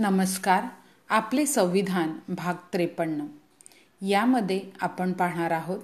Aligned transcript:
नमस्कार 0.00 0.64
आपले 1.08 1.46
संविधान 1.46 2.12
भाग 2.28 2.54
त्रेपन्न. 2.72 3.26
यामध्ये 4.06 4.60
आपण 4.80 5.12
पाहणार 5.12 5.50
आहोत 5.50 5.80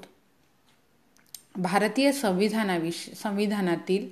भारतीय 1.57 2.13
संविधानाविष 2.13 3.09
संविधानातील 3.23 4.09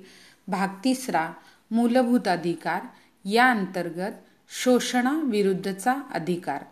भाग 0.47 0.67
तिसरा 0.83 1.33
मूलभूत 1.71 2.27
अधिकार 2.27 2.81
या 3.25 3.51
अंतर्गत 3.51 4.11
शोषणाविरुद्धचा 4.63 5.95
अधिकार. 6.13 6.63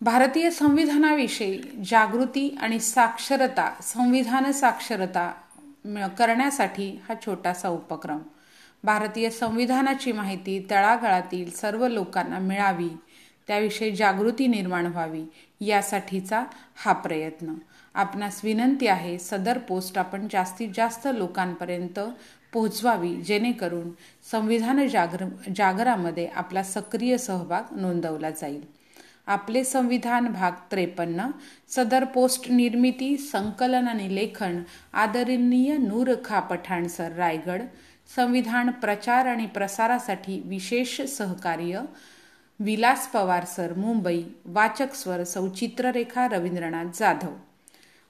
भारतीय 0.00 0.50
संविधानाविषयी 0.50 1.62
जागृती 1.90 2.56
आणि 2.60 2.80
साक्षरता 2.80 3.74
संविधान 3.82 4.52
साक्षरता 4.52 5.30
करण्यासाठी 6.18 7.00
हा 7.08 7.14
छोटासा 7.26 7.68
उपक्रम. 7.68 8.18
भारतीय 8.84 9.30
संविधानाची 9.30 10.12
माहिती 10.12 10.58
तळागाळातील 10.70 11.50
सर्व 11.50 11.86
लोकांना 11.88 12.38
मिळावी 12.38 12.88
त्याविषयी 13.48 13.90
जागृती 13.96 14.46
निर्माण 14.46 14.86
व्हावी 14.86 15.24
यासाठीचा 15.60 16.44
हा 16.84 16.92
प्रयत्न. 16.92 17.54
आपणास 17.94 18.40
विनंती 18.44 18.86
आहे 18.86 19.18
सदर 19.18 19.58
पोस्ट 19.58 19.98
आपण 19.98 20.26
जास्तीत 20.32 20.68
जास्त 20.76 21.06
लोकांपर्यंत 21.14 21.98
पोहोचवावी 22.52 23.14
जेणेकरून 23.16 23.90
संविधान 24.30 24.86
जागर 24.88 25.24
जागरामध्ये 25.56 26.26
आपला 26.26 26.62
सक्रिय 26.62 27.16
सहभाग 27.18 27.74
नोंदवला 27.76 28.30
जाईल. 28.30 28.60
आपले 29.26 29.62
संविधान 29.64 30.26
भाग 30.26 30.52
त्रेपन्न 30.70 31.26
सदर 31.68 32.04
पोस्ट 32.04 32.50
निर्मिती 32.50 33.16
संकलन 33.16 33.88
आणि 33.88 34.14
लेखन 34.14 34.62
आदरणीय 34.92 35.76
नूरखा 35.76 36.40
पठाण 36.40 36.86
सर 36.86 37.12
रायगड 37.12 37.62
संविधान 38.16 38.70
प्रचार 38.70 39.26
आणि 39.26 39.46
प्रसारासाठी 39.46 40.42
विशेष 40.44 41.00
सहकार्य 41.00 41.80
विलास 42.60 43.06
पवार 43.08 43.44
सर 43.44 43.72
मुंबई 43.76 44.22
वाचक 44.44 44.94
स्वर 44.94 45.24
सौचित्ररेखा 45.24 46.26
रवींद्रनाथ 46.28 46.84
जाधव. 46.94 47.32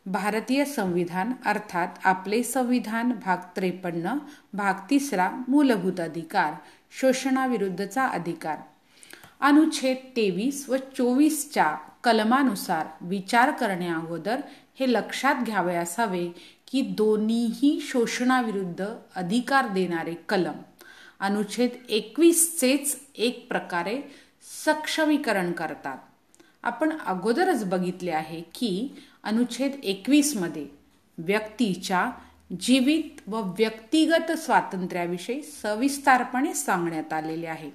भारतीय 0.06 0.65
संविधान 0.65 1.33
अर्थात 1.47 1.89
आपले 2.05 2.43
संविधान 2.43 3.12
भाग 3.25 3.37
त्रेपन्न 3.56 4.19
भाग 4.53 4.75
तिसरा 4.91 5.31
मूलभूत 5.48 6.01
अधिकार 6.01 6.55
शोषणाविरुद्धचा 7.01 8.06
अधिकार. 8.06 8.56
अनुच्छेद 9.41 9.97
तेवीस 10.17 10.69
व 10.69 10.77
चोवीसच्या 10.77 11.77
कलमानुसार 12.05 12.87
विचार 13.01 13.51
करण्याअगोदर 13.51 14.41
हे 14.81 14.93
लक्षात 14.93 15.34
घ्यावे 15.34 15.77
असावे 15.77 16.28
की 16.71 16.81
दोन्हीही 16.81 17.81
शोषणाविरुद्ध 17.83 18.87
अधिकार 19.17 19.69
देणारे 19.69 20.15
कलम. 20.29 20.59
अनुच्छेद 21.21 21.71
एकवीसचेच 21.89 22.99
एक 23.15 23.49
प्रकारे 23.49 24.01
सक्षमीकरण 24.65 25.53
करतात. 25.53 25.99
आपण 26.62 26.99
अगोदरच 27.07 27.65
बघितले 27.65 28.11
आहे 28.11 28.41
की 28.55 28.89
अनुच्छेद 29.23 29.73
एकवीसमध्ये 29.83 30.67
व्यक्तीच्या 31.19 32.11
जीवित 32.61 33.21
व 33.27 33.41
व्यक्तिगत 33.41 34.33
स्वातंत्र्याविषयी 34.33 35.43
सविस्तारपणे 35.43 36.55
सांगण्यात 36.55 37.12
आलेले 37.12 37.47
आहे. 37.47 37.71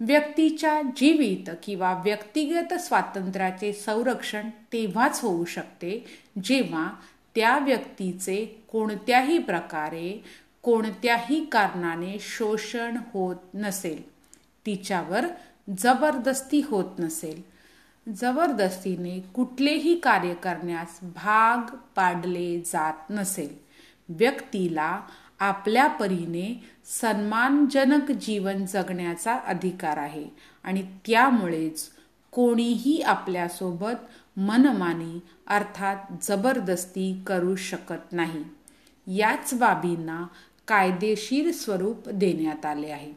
व्यक्तीच्या 0.00 0.82
जीवित 0.82 1.50
किंवा 1.62 1.92
व्यक्तिगत 2.04 2.74
स्वातंत्र्याचे 2.74 3.72
संरक्षण 3.72 4.48
तेव्हाच 4.72 5.20
होऊ 5.22 5.44
शकते 5.44 6.04
जेव्हा 6.44 6.90
त्या 7.34 7.58
व्यक्तीचे 7.58 8.44
कोणत्याही 8.72 9.38
प्रकारे 9.38 10.24
कोणत्याही 10.62 11.44
कारणाने 11.44 12.16
शोषण 12.20 12.96
होत 13.12 13.36
नसेल. 13.54 14.10
तिच्यावर 14.66 15.26
जबरदस्ती 15.78 16.62
होत 16.64 16.98
नसेल. 16.98 17.42
जबरदस्तीने 18.12 19.20
कुठलेही 19.34 19.98
कार्य 19.98 20.34
करण्यास 20.34 20.98
भाग 21.02 21.74
पाडले 21.96 22.60
जात 22.60 23.10
नसेल. 23.10 23.56
व्यक्तीला 24.08 25.00
आपल्या 25.40 25.86
परीने 25.86 26.64
सन्मानजनक 27.00 28.10
जीवन 28.10 28.66
जगण्याचा 28.66 29.34
अधिकार 29.34 29.96
आहे 29.96 30.28
आणि 30.64 30.82
त्यामुळेच 30.82 31.90
कोणीही 32.32 33.02
आपल्यासोबत 33.02 33.94
मनमानी 34.36 35.18
अर्थात 35.46 35.96
जबरदस्ती 36.22 37.22
करू 37.26 37.56
शकत 37.56 38.12
नाही. 38.12 38.44
याच 39.18 39.54
बाबींना 39.54 40.26
कायदेशीर 40.68 41.50
स्वरूप 41.50 42.08
देण्यात 42.08 42.66
आले 42.66 42.90
आहे. 42.90 43.12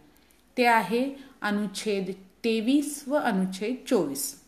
ते 0.57 0.65
आहे 0.65 1.15
अनुच्छेद 1.41 2.11
तेवीस 2.43 3.03
व 3.07 3.15
अनुच्छेद 3.15 3.75
चोवीस. 3.87 4.41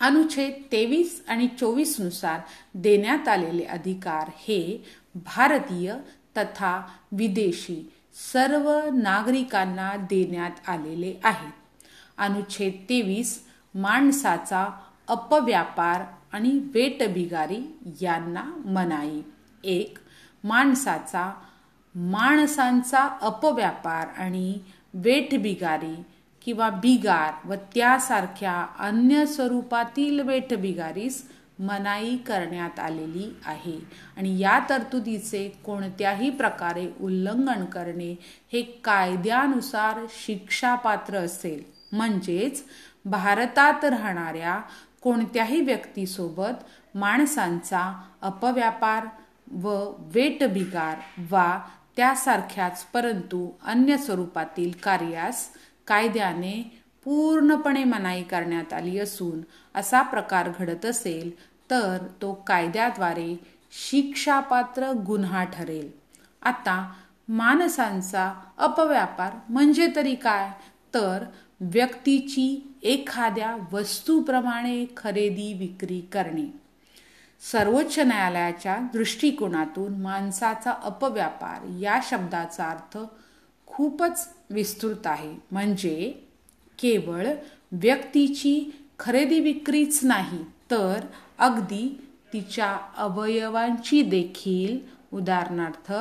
अनुच्छेद 0.00 0.52
तेवीस 0.72 1.24
आणि 1.28 1.48
चोवीसनुसार 1.60 2.40
देण्यात 2.74 3.28
आलेले 3.28 3.64
अधिकार 3.64 4.30
हे 4.36 4.84
भारतीय 5.14 5.94
तथा 6.36 6.86
विदेशी 7.12 7.92
सर्व 8.32 8.80
नागरिकांना 8.94 9.96
देण्यात 9.96 10.68
आलेले 10.68 11.14
आहेत. 11.24 11.52
अनुच्छेद 12.18 12.72
तेवीस 12.88 13.46
माणसाचा 13.74 14.68
अपव्यापार 15.10 16.02
आणि 16.32 16.60
वेटबिगारी 16.74 17.78
यांना 18.00 18.42
मनाई. 18.64 19.20
एक 19.64 19.98
माणसाचा 20.44 21.34
माणसांचा 21.94 23.18
अपव्यापार 23.22 24.06
आणि 24.18 24.58
वेठबिगारी 24.94 26.02
किंवा 26.44 26.70
बिगार 26.70 27.48
व 27.48 27.54
त्यासारख्या 27.54 28.66
अन्य 28.78 29.26
स्वरूपातील 29.26 30.20
वेठबिगारीस 30.20 31.28
मनाई 31.58 32.16
करण्यात 32.16 32.78
आलेली 32.80 33.36
आहे. 33.46 33.78
आणि 34.16 34.38
या 34.38 34.58
तरतुदीचे 34.68 35.48
कोणत्याही 35.64 36.30
प्रकारे 36.30 36.86
उल्लंघन 37.00 37.64
करणे 37.64 38.18
हे 38.52 38.62
कायद्यानुसार 38.62 40.06
शिक्षापात्र 40.26 41.16
असेल. 41.16 41.80
म्हणजेच 41.96 42.64
भारतात 43.04 43.84
राहणाऱ्या 43.84 44.60
कोणत्याही 45.00 45.60
व्यक्तीसोबत 45.60 46.64
माणसांचा 46.94 48.02
अपव्यापार 48.22 49.06
व 49.52 49.92
वेटबिगार 49.98 50.96
वा 51.30 51.60
त्यासारख्याच 51.96 52.84
परंतु 52.84 53.50
अन्य 53.64 53.96
स्वरूपातील 53.96 54.70
कार्यास 54.82 55.48
कायद्याने 55.86 56.80
पूर्णपणे 57.04 57.84
मनाई 57.84 58.22
करण्यात 58.22 58.72
आली 58.72 58.98
असून 58.98 59.40
असा 59.74 60.02
प्रकार 60.02 60.48
घडत 60.58 60.84
असेल 60.86 61.30
तर 61.70 61.98
तो 62.22 62.34
कायद्याद्वारे 62.34 63.40
शिक्षापात्र 63.72 64.92
गुन्हा 64.92 65.44
ठरेल. 65.44 65.90
आता 66.42 66.92
माणसांचा 67.28 68.32
अपव्यापार 68.58 69.30
म्हणजे 69.48 69.88
तरी 69.96 70.14
काय? 70.14 70.50
तर 70.94 71.24
व्यक्तीची 71.60 72.76
एखाद्या 72.82 73.56
वस्तूप्रमाणे 73.72 74.84
खरेदी 74.96 75.52
विक्री 75.52 76.00
करणे. 76.00 76.46
सर्वोच्च 77.52 77.98
न्यायालयाच्या 77.98 78.78
दृष्टिकोनातून 78.92 80.00
माणसाचा 80.00 80.70
अपव्यापार 80.70 81.78
या 81.80 82.00
शब्दाचा 82.02 82.64
अर्थ 82.64 82.98
खूपच 83.66 84.28
विस्तृत 84.50 85.06
आहे. 85.06 85.34
म्हणजे 85.50 86.12
केवळ 86.78 87.26
व्यक्तीची 87.72 88.82
खरेदी 88.98 89.40
विक्रीच 89.40 90.04
नाही 90.04 90.44
तर 90.70 91.00
अगदी 91.38 92.00
तिच्या 92.32 92.78
अवयवांची 92.96 94.02
देखील 94.02 94.78
उदाहरणार्थ 95.12 95.92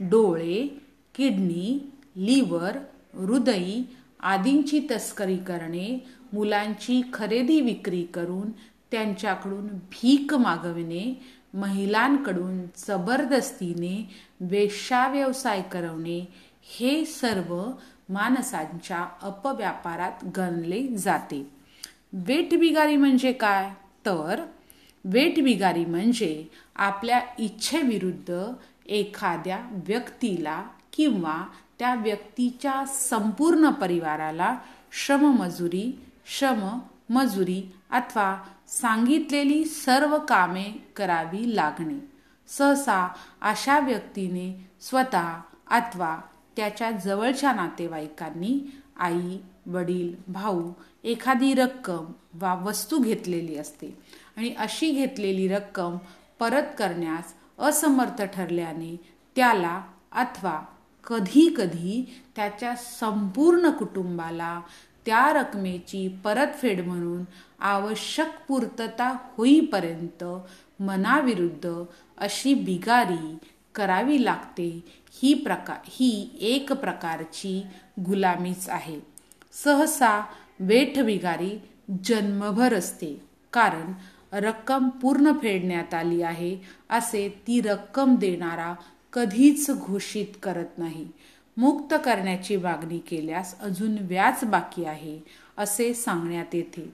डोळे 0.00 0.80
किडनी 1.14 1.90
लिव्हर 2.16 2.78
हृदयी 3.14 3.84
आदींची 4.20 4.86
तस्करी 4.90 5.36
करणे 5.36 6.06
मुलांची 6.32 7.02
खरेदी 7.14 7.60
विक्री 7.60 8.04
करून 8.04 8.50
त्यांच्याकडून 8.90 9.66
भीक 9.66 10.34
मागविणे 10.34 11.22
महिलांकडून 11.54 12.64
जबरदस्तीने 12.88 14.10
वेश्याव्यवसाय 14.40 15.62
करवणे 15.62 16.28
हे 16.62 17.04
सर्व 17.04 17.70
माणसांच्या 18.08 19.06
अपव्यापारात 19.22 20.24
गणले 20.36 20.86
जाते. 20.86 21.50
वेठबिगारी 22.12 22.96
म्हणजे 22.96 23.32
काय? 23.32 23.70
तर 24.06 24.40
वेठबिगारी 25.04 25.84
म्हणजे 25.84 26.44
आपल्या 26.76 27.20
इच्छेविरुद्ध 27.38 28.52
एखाद्या 28.86 29.58
व्यक्तीला 29.72 30.64
किंवा 30.92 31.42
त्या 31.78 31.94
व्यक्तीच्या 31.94 32.84
संपूर्ण 32.86 33.70
परिवाराला 33.70 34.56
श्रममजुरी 34.92 35.90
श्रम 36.38 36.68
मजुरी 37.10 37.62
अथवा 37.90 38.36
सांगितलेली 38.68 39.64
सर्व 39.64 40.18
कामे 40.18 40.64
करावी 40.96 41.56
लागणे. 41.56 41.98
सहसा 42.48 43.08
अशा 43.42 43.78
व्यक्तीने 43.78 44.52
स्वतः 44.80 45.28
अथवा 45.70 46.16
त्याच्या 46.56 46.90
जवळच्या 46.90 47.52
नातेवाईकांनी 47.52 48.58
आई 48.96 49.38
वडील 49.66 50.14
भाऊ 50.28 50.70
एखादी 51.04 51.52
रक्कम 51.54 52.04
वा 52.40 52.54
वस्तू 52.54 52.98
घेतलेली 52.98 53.56
असते 53.58 53.96
आणि 54.36 54.54
अशी 54.58 54.90
घेतलेली 54.90 55.48
रक्कम 55.48 55.96
परत 56.40 56.74
करण्यास 56.78 57.34
असमर्थ 57.58 58.22
ठरल्याने 58.22 58.96
त्याला 59.36 59.80
अथवा 60.12 60.60
कधी 61.08 61.54
कधी 61.56 62.22
त्याच्या 62.36 62.74
संपूर्ण 62.76 63.70
कुटुंबाला 63.70 64.60
त्या 65.06 65.32
रकमेची 65.32 66.08
परतफेड 66.24 66.86
म्हणून 66.86 67.24
आवश्यक 67.60 68.28
पूर्तता 68.48 69.16
होईपर्यंत 69.36 70.24
मनाविरुद्ध 70.82 71.82
अशी 72.18 72.54
बिगारी 72.54 73.38
करावी 73.74 74.24
लागते. 74.24 74.84
ही 75.22 75.34
प्रकार 75.34 75.76
ही 75.84 76.38
एक 76.40 76.72
प्रकारची 76.72 77.66
गुलामीच 78.06 78.68
आहे. 78.68 79.00
सहसा 79.52 80.24
वेठबिगारी 80.60 81.62
जन्मभर 82.04 82.74
असते. 82.74 83.22
कारण 83.52 83.92
रक्कम 84.32 84.88
पूर्ण 84.88 85.32
फेडण्यात 85.32 85.94
आली 85.94 86.22
आहे 86.22 86.58
असे 86.88 87.42
ती 87.46 87.60
रक्कम 87.60 88.16
देणारा 88.16 88.74
कधीच 89.12 89.70
घोषित 89.70 90.26
करत 90.42 90.78
नाही. 90.78 91.08
मुक्त 91.56 91.94
करण्याची 92.04 92.56
मागणी 92.56 92.98
केल्यास 92.98 93.60
अजून 93.60 93.96
व्याज 94.00 94.44
बाकी 94.44 94.84
आहे 94.84 95.20
असे 95.58 95.94
सांगण्यात 95.94 96.54
येते. 96.54 96.92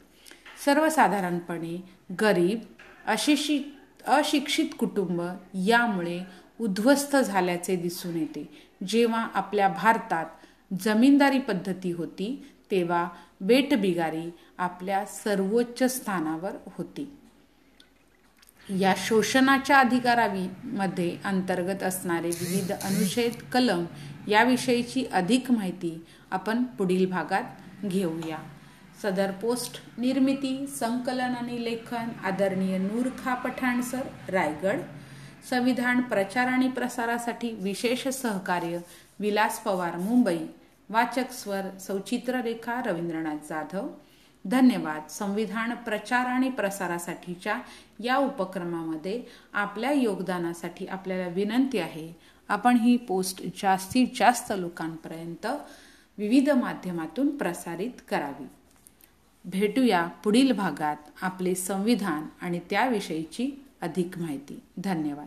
सर्वसाधारणपणे 0.65 1.77
गरीब 2.21 2.61
अशिक्षित 3.07 3.63
अशिक्षित 4.07 4.67
कुटुंब 4.79 5.23
यामुळे 5.55 6.21
उद्ध्वस्त 6.61 7.17
झाल्याचे 7.17 7.77
दिसून 7.77 8.17
येते. 8.17 8.49
जेव्हा 8.87 9.29
आपल्या 9.35 9.69
भारतात 9.69 10.27
जमीनदारी 10.81 11.39
पद्धती 11.39 11.91
होती 11.91 12.47
तेव्हा 12.71 13.09
बेटबिगारी 13.41 14.31
आपल्या 14.59 15.05
सर्वोच्च 15.05 15.83
स्थानावर 15.83 16.51
होती. 16.67 17.11
या 18.71 18.95
शोषणाच्या 18.97 19.79
अधिकारामध्ये 19.79 21.17
अंतर्गत 21.25 21.83
असणारे 21.83 22.29
विविध 22.29 22.73
अनुच्छेद 22.73 23.33
कलम 23.53 23.85
याविषयीची 24.29 25.05
अधिक 25.13 25.51
माहिती 25.51 26.05
आपण 26.31 26.63
पुढील 26.65 27.11
भागात 27.11 27.87
घेऊया. 27.87 28.39
सदर 29.03 29.31
पोस्ट 29.31 29.81
निर्मिती 29.99 30.67
संकलन 30.67 31.35
आणि 31.41 31.65
लेखन 31.65 32.09
आदरणीय 32.25 32.79
नूरखा 32.79 33.35
पठाण 33.35 33.81
सर 33.81 34.03
रायगड. 34.29 34.81
संविधान 35.51 36.01
प्रचार 36.01 36.47
आणि 36.47 36.69
प्रसारासाठी 36.69 37.51
विशेष 37.53 38.09
सहकार्य 38.09 38.79
विलास 39.21 39.61
पवार 39.61 39.97
मुंबई. 39.97 40.39
वाचक 40.91 41.33
स्वर 41.33 41.79
सौचित्ररेखा 41.79 42.83
रवींद्रनाथ 42.87 43.47
जाधव. 43.49 43.89
धन्यवाद. 44.47 45.11
संविधान 45.11 45.75
प्रचार 45.75 46.27
आणि 46.27 46.51
प्रसारासाठीच्या 46.51 47.61
या 48.01 48.17
उपक्रमामध्ये 48.17 49.23
आपल्या 49.53 49.93
योगदानासाठी 49.93 50.87
आपल्याला 50.87 51.29
विनंती 51.29 51.79
आहे. 51.79 52.13
आपण 52.49 52.77
ही 52.77 52.97
पोस्ट 52.97 53.43
जास्तीत 53.43 54.07
जास्त 54.17 54.53
लोकांपर्यंत 54.57 55.47
विविध 56.19 56.51
माध्यमातून 56.51 57.37
प्रसारित 57.37 57.91
करावी. 58.09 58.47
भेटूया 59.45 60.07
पुढील 60.07 60.53
भागात 60.53 60.97
आपले 61.23 61.55
संविधान 61.55 62.27
आणि 62.41 62.61
त्याविषयीची 62.71 63.65
अधिक 63.81 64.19
माहिती. 64.19 64.61
धन्यवाद. 64.77 65.27